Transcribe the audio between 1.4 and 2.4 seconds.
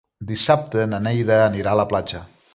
anirà a la platja.